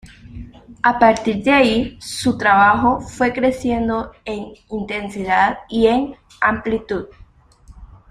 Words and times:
A 0.81 0.95
partir 0.97 1.43
de 1.43 1.51
allí 1.51 1.97
su 2.01 2.35
trabajo 2.35 3.01
fue 3.01 3.31
creciendo 3.31 4.13
en 4.25 4.53
intensidad 4.71 5.59
y 5.69 5.85
en 5.85 6.15
amplitud. 6.41 7.05